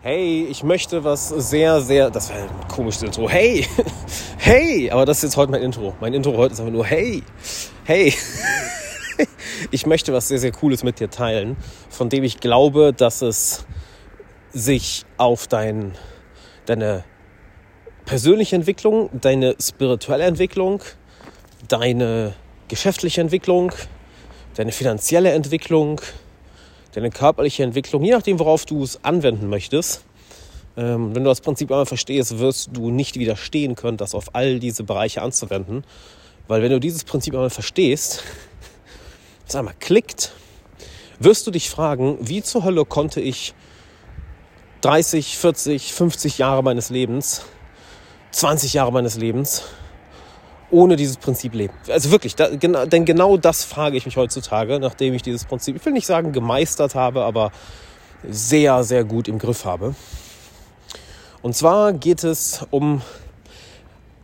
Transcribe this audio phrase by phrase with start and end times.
[0.00, 2.08] Hey, ich möchte was sehr, sehr.
[2.08, 3.28] Das war ein komisches Intro.
[3.28, 3.66] Hey!
[4.38, 4.88] Hey!
[4.92, 5.92] Aber das ist jetzt heute mein Intro.
[6.00, 7.24] Mein Intro heute ist einfach nur Hey!
[7.84, 8.14] Hey!
[9.72, 11.56] Ich möchte was sehr, sehr Cooles mit dir teilen,
[11.90, 13.66] von dem ich glaube, dass es
[14.52, 15.96] sich auf dein,
[16.66, 17.02] deine
[18.04, 20.80] persönliche Entwicklung, deine spirituelle Entwicklung,
[21.66, 22.34] deine
[22.68, 23.72] geschäftliche Entwicklung,
[24.54, 26.00] deine finanzielle Entwicklung,
[26.92, 30.04] deine körperliche Entwicklung, je nachdem, worauf du es anwenden möchtest.
[30.76, 34.58] Ähm, wenn du das Prinzip einmal verstehst, wirst du nicht widerstehen können, das auf all
[34.58, 35.84] diese Bereiche anzuwenden.
[36.46, 38.22] Weil wenn du dieses Prinzip einmal verstehst,
[39.46, 40.32] es einmal klickt,
[41.18, 43.54] wirst du dich fragen, wie zur Hölle konnte ich
[44.82, 47.42] 30, 40, 50 Jahre meines Lebens,
[48.30, 49.64] 20 Jahre meines Lebens
[50.70, 51.74] ohne dieses Prinzip leben.
[51.88, 55.76] Also wirklich, da, genau, denn genau das frage ich mich heutzutage, nachdem ich dieses Prinzip,
[55.76, 57.52] ich will nicht sagen gemeistert habe, aber
[58.28, 59.94] sehr, sehr gut im Griff habe.
[61.42, 63.02] Und zwar geht es um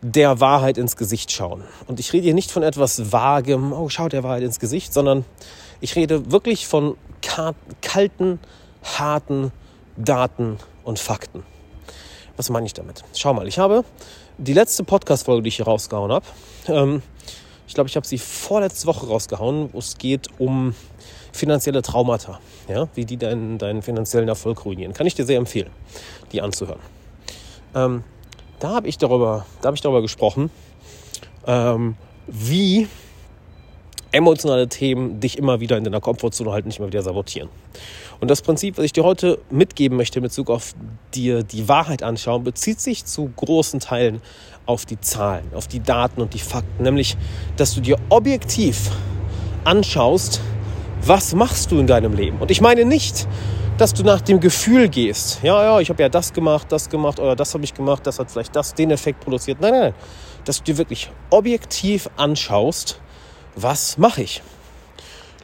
[0.01, 1.63] der Wahrheit ins Gesicht schauen.
[1.87, 5.25] Und ich rede hier nicht von etwas Vagem, oh, schaut der Wahrheit ins Gesicht, sondern
[5.81, 6.95] ich rede wirklich von
[7.81, 8.39] kalten,
[8.83, 9.51] harten
[9.97, 11.43] Daten und Fakten.
[12.37, 13.03] Was meine ich damit?
[13.15, 13.83] Schau mal, ich habe
[14.37, 16.25] die letzte Podcast-Folge, die ich hier rausgehauen habe,
[16.67, 17.01] ähm,
[17.67, 20.75] ich glaube, ich habe sie vorletzte Woche rausgehauen, wo es geht um
[21.31, 24.93] finanzielle Traumata, ja, wie die deinen, deinen finanziellen Erfolg ruinieren.
[24.93, 25.69] Kann ich dir sehr empfehlen,
[26.31, 26.79] die anzuhören.
[27.73, 28.03] Ähm,
[28.59, 30.49] da habe ich darüber, da habe ich darüber gesprochen,
[31.47, 31.95] ähm,
[32.27, 32.87] wie
[34.11, 37.49] emotionale Themen dich immer wieder in deiner Komfortzone halten, nicht immer wieder sabotieren.
[38.19, 40.73] Und das Prinzip, was ich dir heute mitgeben möchte in Bezug auf
[41.13, 44.21] dir die Wahrheit anschauen, bezieht sich zu großen Teilen
[44.65, 46.83] auf die Zahlen, auf die Daten und die Fakten.
[46.83, 47.17] Nämlich,
[47.57, 48.91] dass du dir objektiv
[49.63, 50.41] anschaust,
[51.01, 52.39] was machst du in deinem Leben.
[52.39, 53.27] Und ich meine nicht,
[53.77, 55.39] dass du nach dem Gefühl gehst.
[55.43, 58.19] Ja, ja, ich habe ja das gemacht, das gemacht oder das habe ich gemacht, das
[58.19, 59.59] hat vielleicht das, den Effekt produziert.
[59.59, 59.93] Nein, nein, nein.
[60.45, 63.01] Dass du dir wirklich objektiv anschaust,
[63.55, 64.41] was mache ich.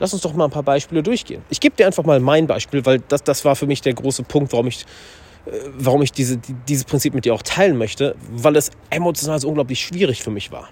[0.01, 1.43] Lass uns doch mal ein paar Beispiele durchgehen.
[1.51, 4.23] Ich gebe dir einfach mal mein Beispiel, weil das, das war für mich der große
[4.23, 4.83] Punkt, warum ich,
[5.45, 9.47] äh, warum ich diese, dieses Prinzip mit dir auch teilen möchte, weil es emotional so
[9.47, 10.69] unglaublich schwierig für mich war.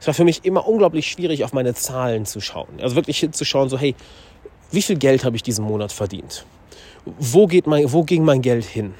[0.00, 2.80] Es war für mich immer unglaublich schwierig, auf meine Zahlen zu schauen.
[2.80, 3.94] Also wirklich hinzuschauen, so hey,
[4.70, 6.46] wie viel Geld habe ich diesen Monat verdient?
[7.04, 8.94] Wo, geht mein, wo ging mein Geld hin?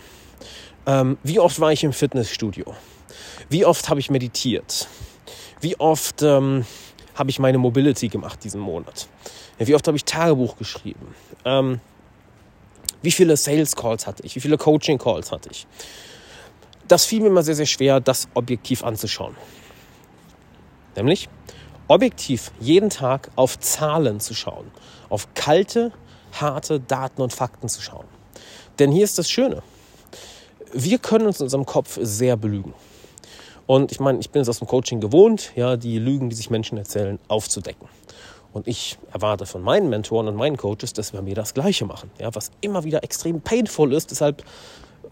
[0.85, 2.75] Ähm, wie oft war ich im Fitnessstudio?
[3.49, 4.87] Wie oft habe ich meditiert?
[5.63, 6.67] Wie oft ähm,
[7.15, 9.09] habe ich meine Mobility gemacht diesen Monat?
[9.67, 11.15] Wie oft habe ich Tagebuch geschrieben?
[11.45, 11.81] Ähm,
[13.03, 14.37] wie viele Sales Calls hatte ich?
[14.37, 15.67] Wie viele Coaching Calls hatte ich?
[16.89, 19.37] Das fiel mir immer sehr, sehr schwer, das objektiv anzuschauen.
[20.97, 21.29] Nämlich
[21.89, 24.71] objektiv jeden Tag auf Zahlen zu schauen,
[25.09, 25.93] auf kalte,
[26.33, 28.07] harte Daten und Fakten zu schauen.
[28.79, 29.63] Denn hier ist das Schöne.
[30.73, 32.73] Wir können uns in unserem Kopf sehr belügen.
[33.67, 36.51] Und ich meine, ich bin es aus dem Coaching gewohnt, ja, die Lügen, die sich
[36.51, 37.89] Menschen erzählen, aufzudecken.
[38.53, 42.11] Und ich erwarte von meinen Mentoren und meinen Coaches, dass wir mir das Gleiche machen.
[42.19, 44.11] Ja, was immer wieder extrem painful ist.
[44.11, 44.45] Deshalb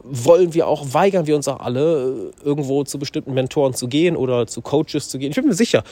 [0.02, 4.46] wollen wir auch, weigern wir uns auch alle, irgendwo zu bestimmten Mentoren zu gehen oder
[4.46, 5.30] zu Coaches zu gehen.
[5.30, 5.84] Ich bin mir sicher,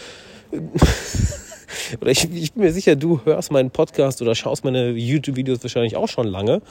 [2.01, 5.97] oder ich, ich bin mir sicher, du hörst meinen Podcast oder schaust meine YouTube-Videos wahrscheinlich
[5.97, 6.63] auch schon lange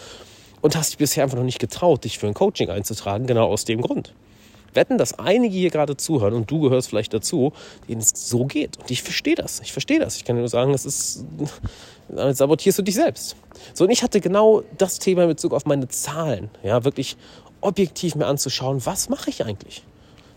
[0.61, 3.65] und hast dich bisher einfach noch nicht getraut, dich für ein Coaching einzutragen, genau aus
[3.65, 4.13] dem Grund
[4.77, 7.51] wetten, dass einige hier gerade zuhören und du gehörst vielleicht dazu,
[7.89, 8.77] denen es so geht.
[8.77, 9.59] Und ich verstehe das.
[9.59, 10.15] Ich verstehe das.
[10.15, 11.25] Ich kann nur sagen, es ist,
[12.07, 13.35] damit sabotierst du dich selbst.
[13.73, 16.49] So, und ich hatte genau das Thema in Bezug auf meine Zahlen.
[16.63, 17.17] Ja, wirklich
[17.59, 19.83] objektiv mir anzuschauen, was mache ich eigentlich?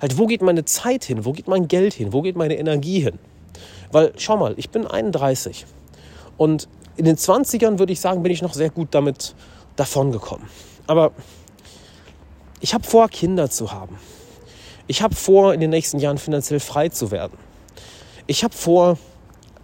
[0.00, 1.24] Halt, wo geht meine Zeit hin?
[1.24, 2.12] Wo geht mein Geld hin?
[2.12, 3.18] Wo geht meine Energie hin?
[3.92, 5.66] Weil, schau mal, ich bin 31
[6.36, 9.34] und in den 20ern würde ich sagen, bin ich noch sehr gut damit
[9.76, 10.46] davongekommen.
[10.86, 11.12] Aber
[12.60, 13.98] ich habe vor, Kinder zu haben.
[14.90, 17.38] Ich habe vor, in den nächsten Jahren finanziell frei zu werden.
[18.26, 18.98] Ich habe vor,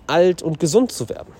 [0.06, 1.32] alt und gesund zu werden.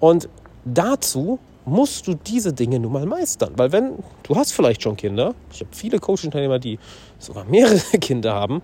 [0.00, 0.30] Und
[0.64, 3.52] dazu musst du diese Dinge nun mal meistern.
[3.58, 6.78] Weil wenn, du hast vielleicht schon Kinder, ich habe viele Coaching-Teilnehmer, die
[7.18, 8.62] sogar mehrere Kinder haben,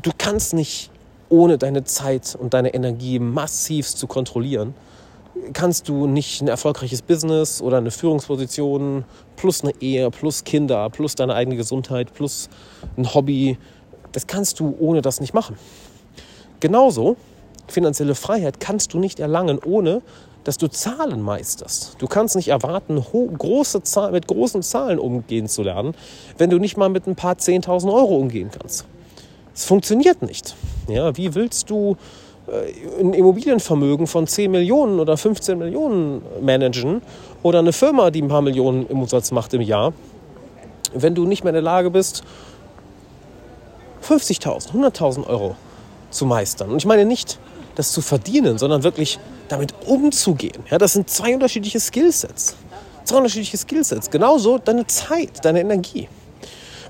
[0.00, 0.92] du kannst nicht
[1.28, 4.76] ohne deine Zeit und deine Energie massivst zu kontrollieren,
[5.52, 9.04] kannst du nicht ein erfolgreiches Business oder eine Führungsposition
[9.36, 12.48] plus eine Ehe, plus Kinder, plus deine eigene Gesundheit, plus
[12.96, 13.58] ein Hobby,
[14.12, 15.56] das kannst du ohne das nicht machen.
[16.60, 17.16] Genauso,
[17.68, 20.02] finanzielle Freiheit kannst du nicht erlangen, ohne
[20.44, 21.96] dass du Zahlen meisterst.
[21.98, 25.94] Du kannst nicht erwarten, große Zahl mit großen Zahlen umgehen zu lernen,
[26.36, 28.84] wenn du nicht mal mit ein paar 10.000 Euro umgehen kannst.
[29.54, 30.54] Es funktioniert nicht.
[30.88, 31.96] Ja, wie willst du
[33.00, 37.00] ein Immobilienvermögen von 10 Millionen oder 15 Millionen managen
[37.42, 39.92] oder eine Firma, die ein paar Millionen im Umsatz macht im Jahr,
[40.92, 42.22] wenn du nicht mehr in der Lage bist,
[44.06, 45.56] 50.000, 100.000 Euro
[46.10, 46.70] zu meistern.
[46.70, 47.38] Und ich meine nicht,
[47.74, 49.18] das zu verdienen, sondern wirklich
[49.48, 50.62] damit umzugehen.
[50.70, 52.56] Ja, das sind zwei unterschiedliche Skillsets.
[53.04, 54.10] Zwei unterschiedliche Skillsets.
[54.10, 56.08] Genauso deine Zeit, deine Energie.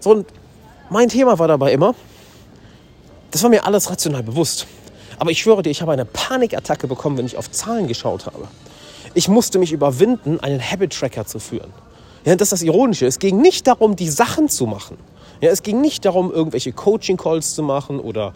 [0.01, 0.27] So, und
[0.91, 1.95] mein Thema war dabei immer,
[3.31, 4.67] das war mir alles rational bewusst.
[5.19, 8.49] Aber ich schwöre dir, ich habe eine Panikattacke bekommen, wenn ich auf Zahlen geschaut habe.
[9.15, 11.73] Ich musste mich überwinden, einen Habit-Tracker zu führen.
[12.25, 13.07] Ja, das ist das Ironische.
[13.07, 14.97] Es ging nicht darum, die Sachen zu machen.
[15.41, 18.33] Ja, es ging nicht darum, irgendwelche Coaching-Calls zu machen oder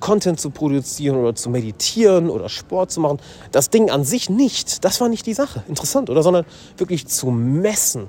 [0.00, 3.20] Content zu produzieren oder zu meditieren oder Sport zu machen.
[3.52, 4.84] Das Ding an sich nicht.
[4.84, 5.62] Das war nicht die Sache.
[5.68, 6.22] Interessant, oder?
[6.22, 6.44] Sondern
[6.76, 8.08] wirklich zu messen.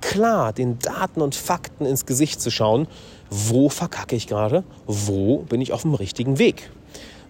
[0.00, 2.86] Klar, den Daten und Fakten ins Gesicht zu schauen.
[3.30, 4.64] Wo verkacke ich gerade?
[4.86, 6.70] Wo bin ich auf dem richtigen Weg?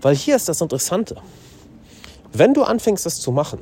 [0.03, 1.17] Weil hier ist das Interessante.
[2.33, 3.61] Wenn du anfängst, das zu machen,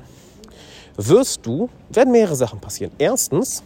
[0.96, 2.92] wirst du, werden mehrere Sachen passieren.
[2.98, 3.62] Erstens,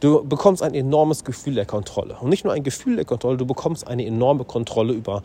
[0.00, 2.16] du bekommst ein enormes Gefühl der Kontrolle.
[2.20, 5.22] Und nicht nur ein Gefühl der Kontrolle, du bekommst eine enorme Kontrolle über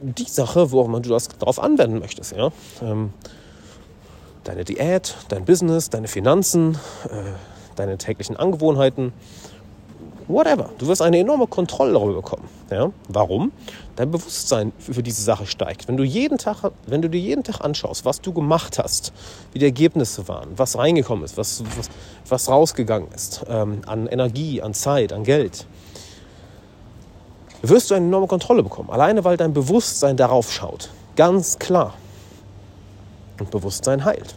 [0.00, 2.32] die Sache, worauf du das darauf anwenden möchtest.
[2.32, 2.50] Ja?
[2.82, 3.12] Ähm,
[4.44, 6.76] deine Diät, dein Business, deine Finanzen,
[7.08, 7.32] äh,
[7.76, 9.12] deine täglichen Angewohnheiten,
[10.32, 10.70] whatever.
[10.78, 12.48] Du wirst eine enorme Kontrolle darüber bekommen.
[12.70, 12.90] Ja?
[13.08, 13.52] Warum?
[13.96, 15.88] Dein Bewusstsein für diese Sache steigt.
[15.88, 19.12] Wenn du, jeden Tag, wenn du dir jeden Tag anschaust, was du gemacht hast,
[19.52, 21.90] wie die Ergebnisse waren, was reingekommen ist, was, was,
[22.28, 25.66] was rausgegangen ist, ähm, an Energie, an Zeit, an Geld,
[27.62, 28.90] wirst du eine enorme Kontrolle bekommen.
[28.90, 30.90] Alleine weil dein Bewusstsein darauf schaut.
[31.16, 31.94] Ganz klar.
[33.38, 34.34] Und Bewusstsein heilt.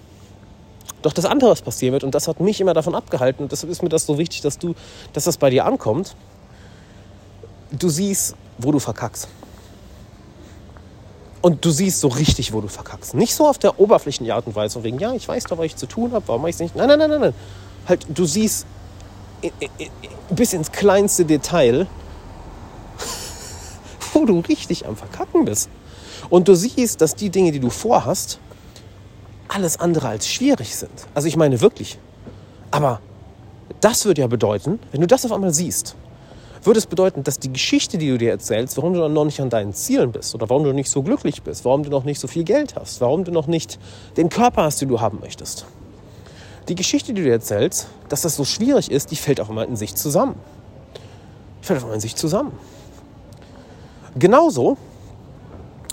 [1.03, 3.71] Doch das andere, was passieren wird, und das hat mich immer davon abgehalten, und deshalb
[3.71, 4.73] ist mir das so wichtig, dass, du,
[5.11, 6.15] dass das bei dir ankommt,
[7.71, 9.27] du siehst, wo du verkackst.
[11.41, 13.15] Und du siehst so richtig, wo du verkackst.
[13.15, 15.75] Nicht so auf der oberflächlichen Art und Weise, wegen, ja, ich weiß doch, was ich
[15.75, 16.75] zu tun habe, warum mache ich es nicht?
[16.75, 17.33] Nein, nein, nein, nein, nein.
[17.85, 18.65] Halt, du siehst
[20.29, 21.85] bis ins kleinste Detail,
[24.13, 25.69] wo du richtig am Verkacken bist.
[26.29, 28.39] Und du siehst, dass die Dinge, die du vorhast,
[29.53, 30.91] alles andere als schwierig sind.
[31.13, 31.97] Also ich meine wirklich.
[32.71, 32.99] Aber
[33.81, 35.95] das würde ja bedeuten, wenn du das auf einmal siehst,
[36.63, 39.49] würde es bedeuten, dass die Geschichte, die du dir erzählst, warum du noch nicht an
[39.49, 42.27] deinen Zielen bist oder warum du nicht so glücklich bist, warum du noch nicht so
[42.27, 43.79] viel Geld hast, warum du noch nicht
[44.15, 45.65] den Körper hast, den du haben möchtest.
[46.69, 49.65] Die Geschichte, die du dir erzählst, dass das so schwierig ist, die fällt auf einmal
[49.65, 50.35] in sich zusammen.
[51.61, 52.53] Die fällt auf einmal in sich zusammen.
[54.15, 54.77] Genauso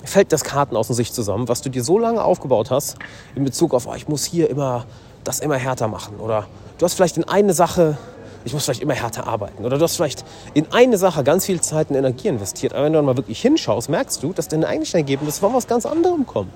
[0.05, 2.97] fällt das Karten aus sich zusammen, was du dir so lange aufgebaut hast,
[3.35, 4.87] in Bezug auf, oh, ich muss hier immer
[5.25, 6.19] das immer härter machen.
[6.19, 6.47] Oder
[6.79, 7.99] du hast vielleicht in eine Sache,
[8.44, 9.64] ich muss vielleicht immer härter arbeiten.
[9.64, 10.25] Oder du hast vielleicht
[10.55, 12.73] in eine Sache ganz viel Zeit und Energie investiert.
[12.73, 15.67] Aber wenn du dann mal wirklich hinschaust, merkst du, dass deine eigentlichen Ergebnisse von was
[15.67, 16.50] ganz anderem kommen.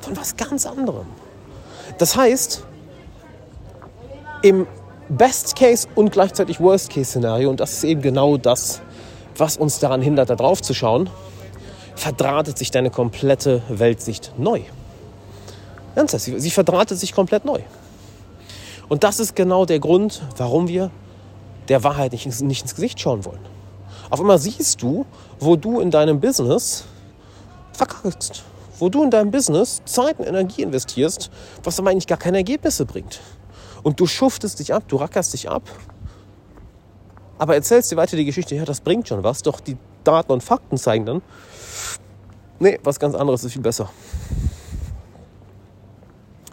[0.00, 1.06] Von was ganz anderem.
[1.98, 2.62] Das heißt,
[4.42, 4.66] im
[5.08, 8.80] Best Case und gleichzeitig Worst Case Szenario, und das ist eben genau das,
[9.36, 11.10] was uns daran hindert, da drauf zu schauen,
[11.96, 14.62] verdrahtet sich deine komplette Weltsicht neu.
[15.94, 17.60] Ernsthaft, sie, sie verdrahtet sich komplett neu.
[18.88, 20.90] Und das ist genau der Grund, warum wir
[21.68, 23.40] der Wahrheit nicht, nicht ins Gesicht schauen wollen.
[24.10, 25.04] Auf einmal siehst du,
[25.40, 26.84] wo du in deinem Business
[27.72, 28.44] verkackst.
[28.78, 31.30] Wo du in deinem Business Zeit und Energie investierst,
[31.64, 33.20] was aber eigentlich gar keine Ergebnisse bringt.
[33.82, 35.62] Und du schuftest dich ab, du rackerst dich ab
[37.38, 39.76] aber erzählst dir weiter die Geschichte, ja, das bringt schon was, doch die
[40.06, 41.22] Daten und Fakten zeigen dann,
[42.58, 43.90] nee, was ganz anderes ist viel besser.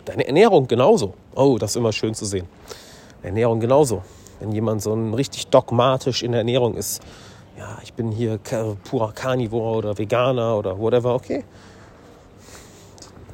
[0.06, 1.14] Deine Ernährung genauso.
[1.36, 2.48] Oh, das ist immer schön zu sehen.
[3.22, 4.04] Ernährung genauso.
[4.40, 7.02] Wenn jemand so richtig dogmatisch in der Ernährung ist,
[7.58, 8.40] ja, ich bin hier
[8.84, 11.46] purer Carnivore oder Veganer oder whatever, okay.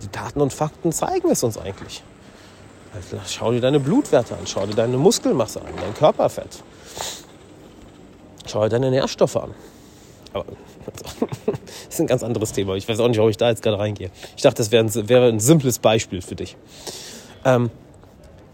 [0.04, 2.04] Die Daten und Fakten zeigen es uns eigentlich.
[2.94, 6.64] Also schau dir deine Blutwerte an, schau dir deine Muskelmasse an, dein Körperfett.
[8.46, 9.54] Schau dir deine Nährstoffe an.
[10.33, 10.45] Aber
[10.86, 12.75] das ist ein ganz anderes Thema.
[12.75, 14.12] Ich weiß auch nicht, ob ich da jetzt gerade reingehe.
[14.36, 16.55] Ich dachte, das wäre ein, wäre ein simples Beispiel für dich.
[17.45, 17.69] Ähm,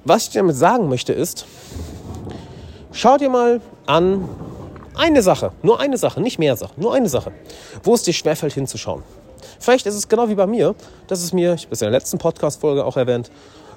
[0.04, 1.46] was ich dir damit sagen möchte ist,
[2.92, 4.30] schau dir mal an
[4.96, 7.32] eine Sache, nur eine Sache, nicht mehr Sachen, nur eine Sache,
[7.84, 9.04] wo es dir schwerfällt hinzuschauen.
[9.60, 10.76] Vielleicht ist es genau wie bei mir,
[11.08, 13.32] dass es mir, ich habe es in der letzten Podcast-Folge auch erwähnt,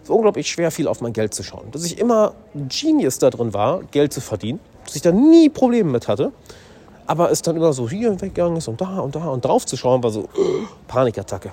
[0.04, 1.70] so unglaublich schwer fiel, auf mein Geld zu schauen.
[1.72, 5.90] Dass ich immer Genius da drin war, Geld zu verdienen dass ich da nie Probleme
[5.90, 6.32] mit hatte.
[7.08, 9.78] Aber es dann immer so hier weggegangen ist und da und da und drauf zu
[9.78, 10.28] schauen, war so
[10.86, 11.50] Panikattacke.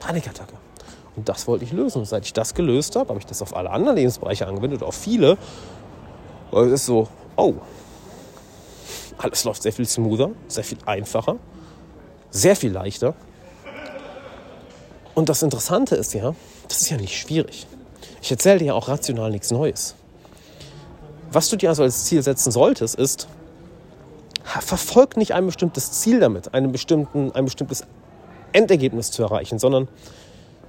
[0.00, 0.54] Panikattacke.
[1.16, 1.98] Und das wollte ich lösen.
[1.98, 4.94] Und seit ich das gelöst habe, habe ich das auf alle anderen Lebensbereiche angewendet, auf
[4.94, 5.36] viele.
[6.50, 7.54] Weil es ist so, oh,
[9.18, 11.36] alles läuft sehr viel smoother, sehr viel einfacher,
[12.30, 13.14] sehr viel leichter.
[15.14, 16.34] Und das Interessante ist ja,
[16.68, 17.66] das ist ja nicht schwierig.
[18.22, 19.94] Ich erzähle dir ja auch rational nichts Neues.
[21.32, 23.28] Was du dir also als Ziel setzen solltest, ist,
[24.48, 27.84] verfolgt nicht ein bestimmtes Ziel damit, einen bestimmten, ein bestimmtes
[28.52, 29.88] Endergebnis zu erreichen, sondern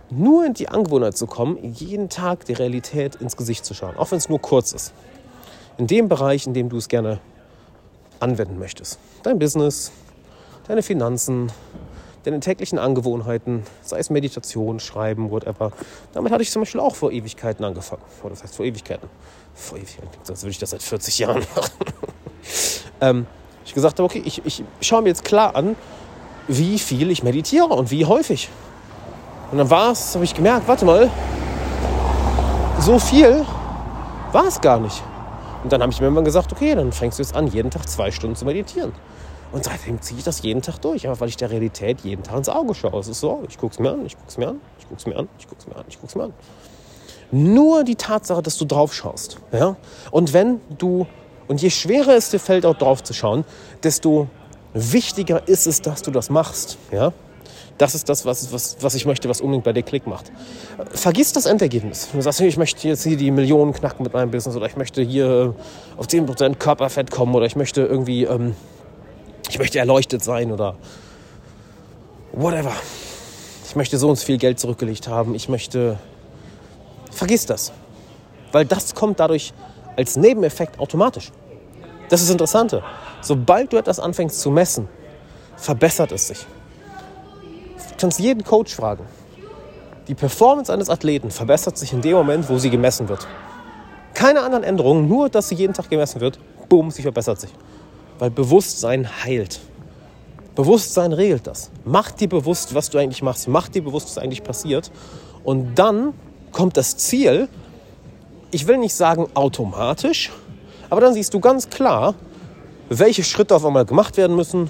[0.09, 4.11] nur in die Angewohnheit zu kommen, jeden Tag die Realität ins Gesicht zu schauen, auch
[4.11, 4.93] wenn es nur kurz ist.
[5.77, 7.19] In dem Bereich, in dem du es gerne
[8.19, 8.99] anwenden möchtest.
[9.23, 9.91] Dein Business,
[10.67, 11.51] deine Finanzen,
[12.23, 15.71] deine täglichen Angewohnheiten, sei es Meditation, Schreiben, whatever.
[16.13, 18.01] Damit hatte ich zum Beispiel auch vor Ewigkeiten angefangen.
[18.21, 19.07] Oder das heißt vor Ewigkeiten.
[19.53, 21.71] Vor Ewigkeiten, sonst würde ich das seit 40 Jahren machen.
[22.99, 23.27] ähm,
[23.69, 25.75] ich gesagt habe, okay, ich, ich schaue mir jetzt klar an,
[26.47, 28.49] wie viel ich meditiere und wie häufig.
[29.51, 31.09] Und dann war es, habe ich gemerkt, warte mal,
[32.79, 33.45] so viel
[34.31, 35.03] war es gar nicht.
[35.63, 37.87] Und dann habe ich mir irgendwann gesagt, okay, dann fängst du jetzt an, jeden Tag
[37.87, 38.91] zwei Stunden zu meditieren.
[39.51, 42.37] Und seitdem ziehe ich das jeden Tag durch, einfach weil ich der Realität jeden Tag
[42.37, 42.99] ins Auge schaue.
[42.99, 44.99] Es ist so, ich gucke es mir an, ich gucke es mir an, ich gucke
[44.99, 46.33] es mir an, ich gucke es mir an, ich gucke es mir an.
[47.31, 49.37] Nur die Tatsache, dass du drauf schaust.
[49.51, 49.75] Ja?
[50.11, 51.05] Und wenn du,
[51.49, 53.43] und je schwerer es dir fällt, auch drauf zu schauen,
[53.83, 54.27] desto
[54.73, 56.77] wichtiger ist es, dass du das machst.
[56.91, 57.11] Ja?
[57.79, 60.31] Das ist das, was, was, was ich möchte, was unbedingt bei dir Klick macht.
[60.91, 62.09] Vergiss das Endergebnis.
[62.13, 65.01] Du sagst, ich möchte jetzt hier die Millionen knacken mit meinem Business oder ich möchte
[65.01, 65.55] hier
[65.97, 68.55] auf 10% Körperfett kommen oder ich möchte irgendwie, ähm,
[69.49, 70.75] ich möchte erleuchtet sein oder
[72.31, 72.73] whatever.
[73.67, 75.33] Ich möchte so und so viel Geld zurückgelegt haben.
[75.33, 75.97] Ich möchte.
[77.11, 77.71] Vergiss das.
[78.51, 79.53] Weil das kommt dadurch
[79.95, 81.31] als Nebeneffekt automatisch.
[82.09, 82.83] Das ist das Interessante.
[83.21, 84.87] Sobald du etwas anfängst zu messen,
[85.55, 86.45] verbessert es sich
[87.99, 89.05] kannst jeden Coach fragen.
[90.07, 93.27] Die Performance eines Athleten verbessert sich in dem Moment, wo sie gemessen wird.
[94.15, 96.39] Keine anderen Änderungen, nur dass sie jeden Tag gemessen wird.
[96.67, 97.51] Boom, sie verbessert sich.
[98.17, 99.59] Weil Bewusstsein heilt.
[100.55, 101.69] Bewusstsein regelt das.
[101.85, 103.47] Mach dir bewusst, was du eigentlich machst.
[103.47, 104.91] Mach dir bewusst, was eigentlich passiert.
[105.43, 106.13] Und dann
[106.51, 107.47] kommt das Ziel,
[108.51, 110.31] ich will nicht sagen automatisch,
[110.89, 112.15] aber dann siehst du ganz klar,
[112.89, 114.69] welche Schritte auf einmal gemacht werden müssen,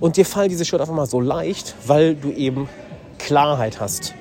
[0.00, 2.68] und dir fallen diese Schritte einfach mal so leicht, weil du eben
[3.18, 4.14] Klarheit hast.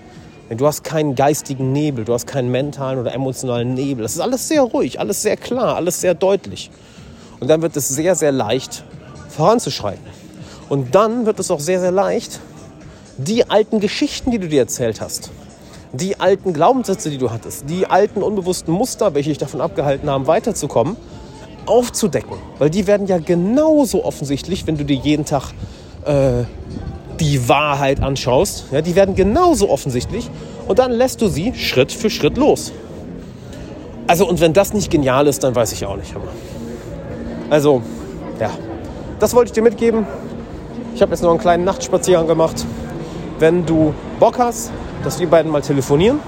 [0.50, 4.04] Du hast keinen geistigen Nebel, du hast keinen mentalen oder emotionalen Nebel.
[4.04, 6.70] Das ist alles sehr ruhig, alles sehr klar, alles sehr deutlich.
[7.40, 8.84] Und dann wird es sehr, sehr leicht
[9.30, 10.06] voranzuschreiten.
[10.70, 12.40] Und dann wird es auch sehr, sehr leicht,
[13.18, 15.32] die alten Geschichten, die du dir erzählt hast,
[15.92, 20.28] die alten Glaubenssätze, die du hattest, die alten unbewussten Muster, welche dich davon abgehalten haben,
[20.28, 20.98] weiterzukommen,
[21.66, 22.38] aufzudecken.
[22.60, 25.52] Weil die werden ja genauso offensichtlich, wenn du dir jeden Tag
[26.06, 26.44] äh,
[27.20, 28.66] die Wahrheit anschaust.
[28.72, 30.30] Ja, die werden genauso offensichtlich
[30.68, 32.72] und dann lässt du sie Schritt für Schritt los.
[34.08, 36.14] Also und wenn das nicht genial ist, dann weiß ich auch nicht.
[37.50, 37.82] Also,
[38.40, 38.50] ja,
[39.20, 40.06] das wollte ich dir mitgeben.
[40.96, 42.66] Ich habe jetzt noch einen kleinen Nachtspaziergang gemacht.
[43.40, 44.72] Wenn du Bock hast,
[45.04, 46.20] dass wir beiden mal telefonieren,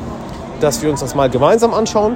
[0.60, 2.16] dass wir uns das mal gemeinsam anschauen,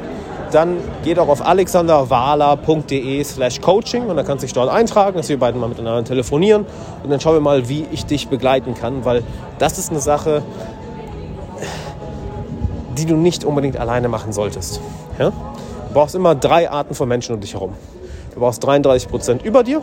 [0.52, 5.30] dann geh doch auf alexanderwala.de slash coaching und dann kannst du dich dort eintragen, dass
[5.30, 6.66] wir beiden mal miteinander telefonieren
[7.04, 9.24] und dann schauen wir mal, wie ich dich begleiten kann, weil
[9.58, 10.44] das ist eine Sache,
[12.98, 14.82] die du nicht unbedingt alleine machen solltest.
[15.18, 15.30] Ja?
[15.30, 17.74] Du brauchst immer drei Arten von Menschen um dich herum.
[18.34, 19.82] Du brauchst 33% über dir,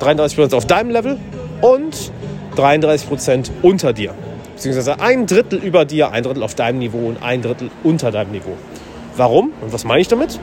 [0.00, 1.18] 33% auf deinem Level
[1.60, 2.12] und
[2.56, 4.14] 33% unter dir.
[4.54, 8.32] Beziehungsweise ein Drittel über dir, ein Drittel auf deinem Niveau und ein Drittel unter deinem
[8.32, 8.54] Niveau.
[9.18, 9.52] Warum?
[9.60, 10.38] Und was meine ich damit?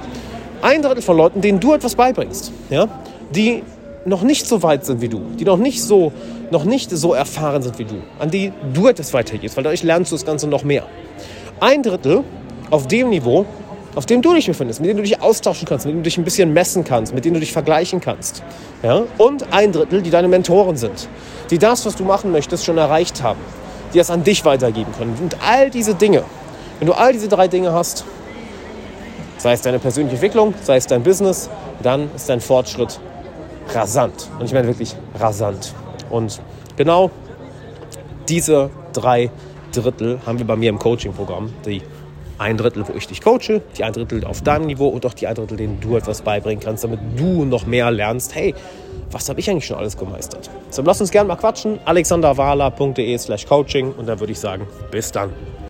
[0.62, 2.88] Ein Drittel von Leuten, denen du etwas beibringst, ja,
[3.34, 3.64] die
[4.04, 6.12] noch nicht so weit sind wie du, die noch nicht so,
[6.52, 10.12] noch nicht so erfahren sind wie du, an die du etwas weitergehst, weil dadurch lernst
[10.12, 10.84] du das Ganze noch mehr.
[11.62, 12.24] Ein Drittel
[12.70, 13.46] auf dem Niveau,
[13.96, 16.18] auf dem du dich befindest, mit dem du dich austauschen kannst, mit dem du dich
[16.18, 18.44] ein bisschen messen kannst, mit dem du dich vergleichen kannst.
[18.84, 19.04] Ja?
[19.18, 21.08] Und ein Drittel, die deine Mentoren sind,
[21.50, 23.40] die das, was du machen möchtest, schon erreicht haben,
[23.94, 25.16] die das an dich weitergeben können.
[25.22, 26.24] Und all diese Dinge,
[26.80, 28.04] wenn du all diese drei Dinge hast,
[29.46, 31.52] sei es deine persönliche Entwicklung, sei es dein Business,
[31.84, 33.00] dann ist dein Fortschritt
[33.76, 34.28] rasant.
[34.40, 35.76] Und ich meine wirklich rasant.
[36.10, 36.42] Und
[36.78, 37.12] genau
[38.28, 39.30] diese drei
[39.72, 41.54] Drittel haben wir bei mir im Coaching-Programm.
[41.64, 41.84] Die
[42.40, 45.28] ein Drittel, wo ich dich coache, die ein Drittel auf deinem Niveau und auch die
[45.28, 48.34] ein Drittel, denen du etwas beibringen kannst, damit du noch mehr lernst.
[48.34, 48.56] Hey,
[49.12, 50.50] was habe ich eigentlich schon alles gemeistert?
[50.72, 51.78] So, lass uns gerne mal quatschen.
[51.86, 55.30] alexanderwala.de slash coaching und dann würde ich sagen, bis dann.